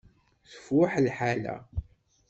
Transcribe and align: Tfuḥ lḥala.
Tfuḥ 0.51 0.91
lḥala. 1.05 1.55